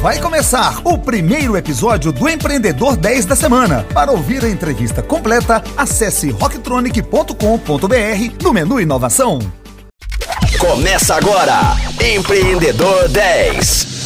[0.00, 3.84] Vai começar o primeiro episódio do Empreendedor 10 da semana.
[3.92, 7.34] Para ouvir a entrevista completa, acesse rocktronic.com.br
[8.42, 9.40] no menu Inovação.
[10.60, 13.97] Começa agora, Empreendedor 10.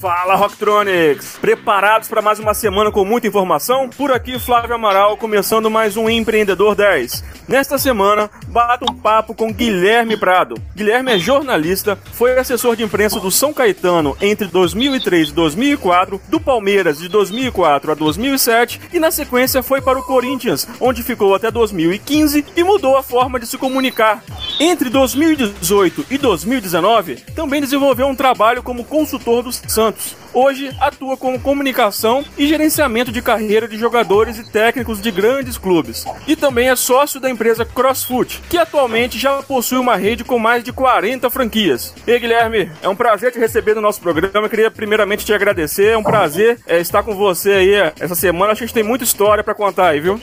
[0.00, 1.36] Fala Rocktronics!
[1.42, 3.90] Preparados para mais uma semana com muita informação?
[3.90, 7.22] Por aqui Flávio Amaral começando mais um Empreendedor 10.
[7.46, 10.54] Nesta semana, bato um papo com Guilherme Prado.
[10.74, 16.40] Guilherme é jornalista, foi assessor de imprensa do São Caetano entre 2003 e 2004, do
[16.40, 21.50] Palmeiras de 2004 a 2007 e na sequência foi para o Corinthians, onde ficou até
[21.50, 24.24] 2015 e mudou a forma de se comunicar.
[24.62, 30.16] Entre 2018 e 2019, também desenvolveu um trabalho como consultor do Santos Santos.
[30.34, 36.04] Hoje atua como comunicação e gerenciamento de carreira de jogadores e técnicos de grandes clubes.
[36.26, 40.62] E também é sócio da empresa CrossFoot, que atualmente já possui uma rede com mais
[40.62, 41.94] de 40 franquias.
[42.06, 44.46] E Guilherme, é um prazer te receber no nosso programa.
[44.46, 45.92] Eu queria primeiramente te agradecer.
[45.92, 48.52] É um prazer é, estar com você aí essa semana.
[48.52, 50.20] Acho que a gente tem muita história para contar aí, viu?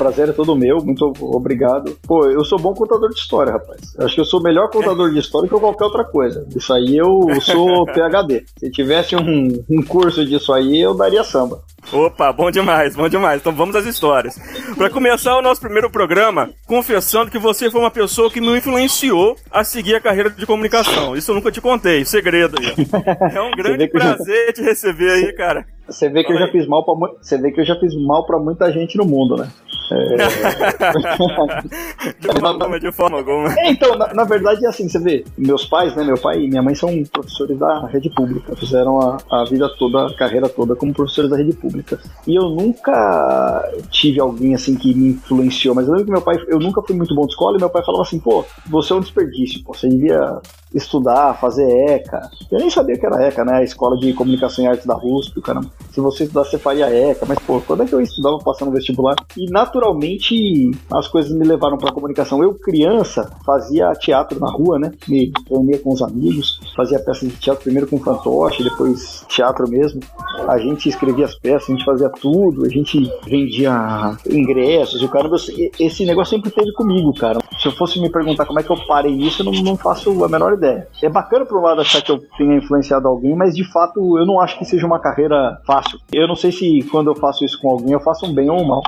[0.00, 1.94] Prazer é todo meu, muito obrigado.
[2.06, 3.94] Pô, eu sou bom contador de história, rapaz.
[3.98, 6.46] Acho que eu sou o melhor contador de história que qualquer outra coisa.
[6.56, 8.44] Isso aí eu sou PHD.
[8.58, 11.60] Se tivesse um, um curso disso aí, eu daria samba.
[11.92, 13.40] Opa, bom demais, bom demais.
[13.40, 14.38] Então vamos às histórias.
[14.76, 19.36] Para começar o nosso primeiro programa, confessando que você foi uma pessoa que me influenciou
[19.50, 21.14] a seguir a carreira de comunicação.
[21.14, 22.86] Isso eu nunca te contei, segredo aí.
[23.34, 25.66] É um grande prazer te receber aí, cara.
[25.90, 28.24] Você vê que eu já fiz mal para você vê que eu já fiz mal
[28.26, 29.50] para muita gente no mundo, né?
[29.90, 30.16] É...
[32.20, 33.52] de forma alguma, de forma alguma.
[33.58, 36.48] É, então, na, na, verdade é assim, você vê, meus pais, né, meu pai e
[36.48, 40.76] minha mãe são professores da rede pública, fizeram a, a vida toda, a carreira toda
[40.76, 41.98] como professores da rede pública.
[42.26, 46.36] E eu nunca tive alguém assim que me influenciou, mas eu lembro que meu pai,
[46.46, 48.96] eu nunca fui muito bom de escola e meu pai falava assim, pô, você é
[48.96, 50.40] um desperdício, pô, você devia
[50.74, 52.30] estudar, fazer ECA.
[52.50, 53.58] Eu nem sabia que era ECA, né?
[53.58, 55.70] A Escola de Comunicação e Artes da USP, caramba.
[55.90, 57.26] Se você estudar, você faria ECA.
[57.26, 59.16] Mas, pô, quando é que eu estudava passando vestibular?
[59.36, 62.42] E, naturalmente, as coisas me levaram pra comunicação.
[62.42, 64.92] Eu, criança, fazia teatro na rua, né?
[65.08, 70.00] Me reunia com os amigos, fazia peças de teatro primeiro com fantoche, depois teatro mesmo.
[70.48, 75.36] A gente escrevia as peças, a gente fazia tudo, a gente vendia ingressos, o caramba.
[75.78, 77.38] Esse negócio sempre teve comigo, cara.
[77.60, 80.24] Se eu fosse me perguntar como é que eu parei isso, eu não, não faço
[80.24, 80.86] a menor ideia.
[81.02, 84.26] É bacana por um lado achar que eu tenha influenciado alguém, mas de fato eu
[84.26, 85.98] não acho que seja uma carreira fácil.
[86.12, 88.60] Eu não sei se quando eu faço isso com alguém eu faço um bem ou
[88.60, 88.82] um mal.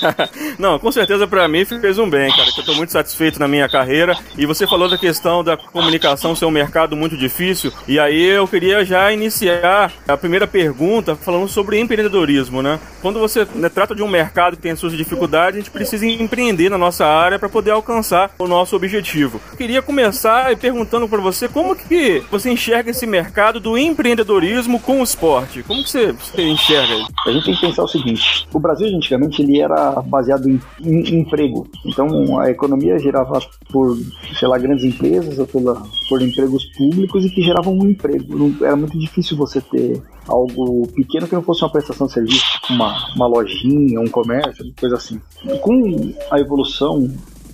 [0.58, 3.48] não, com certeza para mim fez um bem, cara, que eu tô muito satisfeito na
[3.48, 4.16] minha carreira.
[4.36, 8.46] E você falou da questão da comunicação ser um mercado muito difícil, e aí eu
[8.46, 12.78] queria já iniciar a primeira pergunta falando sobre empreendedorismo, né?
[13.02, 16.68] Quando você né, trata de um mercado que tem suas dificuldades, a gente precisa empreender
[16.68, 19.40] na nossa área para poder alcançar o nosso objetivo.
[19.56, 25.04] Queria começar perguntando para você como que você enxerga esse mercado do empreendedorismo com o
[25.04, 25.62] esporte.
[25.62, 27.06] Como que você, você enxerga?
[27.26, 31.20] A gente tem que pensar o seguinte: o Brasil antigamente ele era baseado em, em
[31.20, 31.66] emprego.
[31.84, 33.96] Então a economia girava por,
[34.38, 38.36] sei lá, grandes empresas ou pela, por empregos públicos e que geravam um emprego.
[38.36, 42.44] Não, era muito difícil você ter algo pequeno que não fosse uma prestação de serviço,
[42.70, 45.20] uma, uma lojinha, um comércio, coisa assim.
[45.60, 47.08] Com a evolução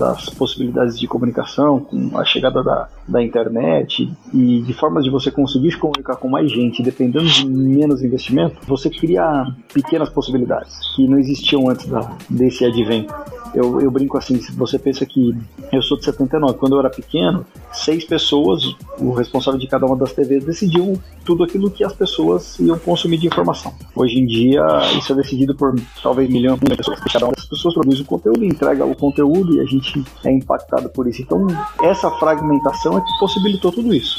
[0.00, 5.30] das possibilidades de comunicação, com a chegada da, da internet e de formas de você
[5.30, 11.06] conseguir se comunicar com mais gente, dependendo de menos investimento, você cria pequenas possibilidades que
[11.06, 13.14] não existiam antes da, desse advento.
[13.54, 15.36] Eu, eu brinco assim, se você pensa que
[15.70, 18.62] eu sou de 79, quando eu era pequeno, seis pessoas,
[18.98, 23.18] o responsável de cada uma das TVs, decidiam tudo aquilo que as pessoas iam consumir
[23.18, 23.72] de informação.
[23.94, 24.62] Hoje em dia,
[24.98, 27.00] isso é decidido por talvez milhões de pessoas.
[27.12, 30.88] Cada uma das pessoas produz o conteúdo, entrega o conteúdo e a gente é impactado
[30.90, 31.22] por isso.
[31.22, 31.46] Então,
[31.82, 34.18] essa fragmentação é que possibilitou tudo isso.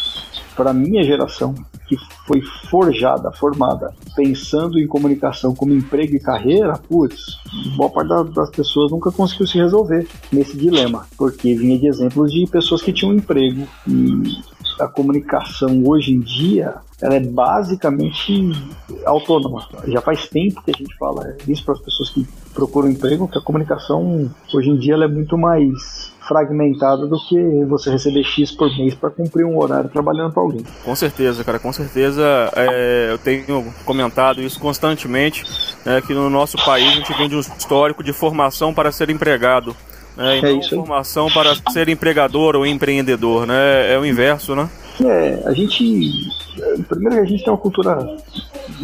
[0.61, 1.55] Para a minha geração,
[1.87, 2.39] que foi
[2.69, 7.39] forjada, formada, pensando em comunicação como emprego e carreira, putz,
[7.75, 12.45] boa parte das pessoas nunca conseguiu se resolver nesse dilema, porque vinha de exemplos de
[12.45, 14.39] pessoas que tinham emprego e
[14.79, 18.51] a comunicação hoje em dia ela é basicamente
[19.03, 19.67] autônoma.
[19.87, 23.39] Já faz tempo que a gente fala isso para as pessoas que procuram emprego, que
[23.39, 28.51] a comunicação hoje em dia ela é muito mais fragmentada do que você receber X
[28.51, 30.63] por mês para cumprir um horário trabalhando para alguém.
[30.83, 32.23] Com certeza, cara, com certeza
[32.55, 35.43] é, eu tenho comentado isso constantemente,
[35.85, 39.09] né, que no nosso país a gente vem de um histórico de formação para ser
[39.09, 39.75] empregado.
[40.15, 43.93] Né, é não formação para ser empregador ou empreendedor, né?
[43.93, 44.69] É o inverso, né?
[44.99, 46.11] É, a gente.
[46.89, 48.17] Primeiro que a gente tem uma cultura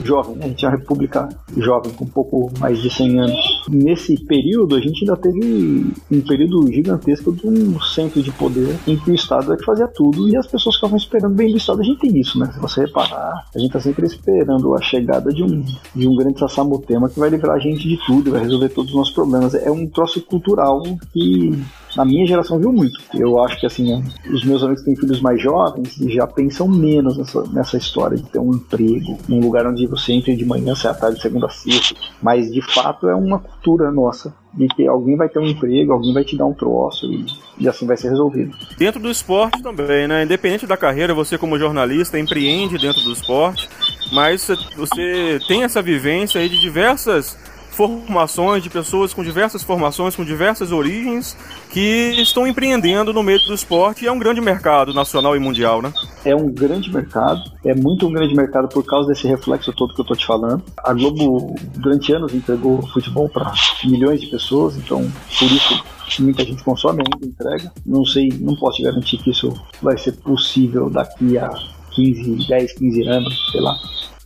[0.04, 0.46] jovem, né?
[0.46, 3.64] a gente é uma república jovem, com um pouco mais de 100 anos.
[3.70, 8.98] Nesse período, a gente ainda teve um período gigantesco de um centro de poder em
[8.98, 11.82] que o Estado é que fazia tudo e as pessoas ficavam esperando bem do Estado.
[11.82, 12.52] A gente tem isso, né?
[12.54, 15.64] Se você reparar, a gente tá sempre esperando a chegada de um,
[15.96, 18.98] de um grande Sassamutema que vai livrar a gente de tudo, vai resolver todos os
[18.98, 19.54] nossos problemas.
[19.56, 21.58] É um troço cultural que
[21.98, 23.00] na minha geração viu muito.
[23.16, 27.18] Eu acho que assim, os meus amigos que têm filhos mais jovens já pensam menos
[27.18, 30.92] nessa, nessa história de ter um emprego, num lugar onde você entra de manhã, sai
[30.92, 31.96] à tarde, segunda a sexta.
[32.22, 36.14] Mas de fato é uma cultura nossa de que alguém vai ter um emprego, alguém
[36.14, 37.26] vai te dar um troço e,
[37.60, 38.56] e, assim vai ser resolvido.
[38.78, 40.24] Dentro do esporte também, né?
[40.24, 43.70] Independente da carreira, você como jornalista empreende dentro do esporte,
[44.12, 47.38] mas você tem essa vivência aí de diversas
[47.78, 51.38] formações, de pessoas com diversas formações, com diversas origens,
[51.70, 55.80] que estão empreendendo no meio do esporte e é um grande mercado nacional e mundial,
[55.80, 55.94] né?
[56.26, 60.02] É um grande mercado, é muito um grande mercado por causa desse reflexo todo que
[60.02, 60.64] eu tô te falando.
[60.84, 63.54] A Globo, durante anos, entregou futebol para
[63.86, 65.08] milhões de pessoas, então
[65.38, 65.84] por isso
[66.20, 67.72] muita gente consome ainda, entrega.
[67.86, 69.54] Não sei, não posso garantir que isso
[69.84, 71.52] vai ser possível daqui a
[71.92, 73.78] 15, 10, 15 anos, sei lá.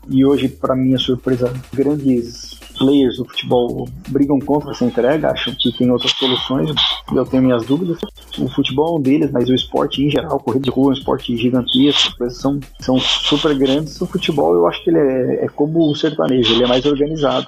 [0.09, 5.71] E hoje, para minha surpresa, grandes players do futebol brigam contra essa entrega, acham que
[5.71, 6.71] tem outras soluções.
[7.13, 7.99] Eu tenho minhas dúvidas.
[8.39, 10.93] O futebol é um deles, mas o esporte em geral, corrida de rua, é um
[10.93, 14.01] esporte gigantesco, as coisas são, são super grandes.
[14.01, 17.47] O futebol, eu acho que ele é, é como o sertanejo, ele é mais organizado.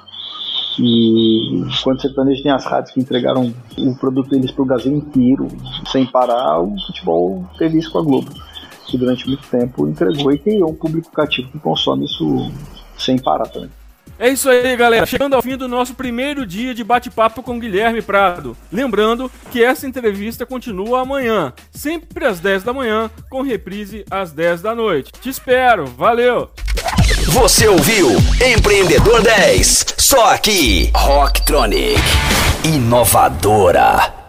[0.80, 4.94] E quando o sertanejo tem as rádios que entregaram o produto deles para o Brasil
[4.94, 5.48] inteiro,
[5.92, 8.32] sem parar, o futebol teve isso com a Globo,
[8.88, 12.52] que durante muito tempo entregou e criou um público cativo que consome isso
[12.98, 13.70] sem parar também.
[14.24, 15.06] É isso aí, galera.
[15.06, 18.56] Chegando ao fim do nosso primeiro dia de bate-papo com Guilherme Prado.
[18.72, 24.62] Lembrando que essa entrevista continua amanhã, sempre às 10 da manhã, com reprise às 10
[24.62, 25.12] da noite.
[25.20, 26.50] Te espero, valeu!
[27.34, 28.12] Você ouviu
[28.42, 32.00] Empreendedor 10, só aqui, Rocktronic,
[32.64, 34.23] inovadora.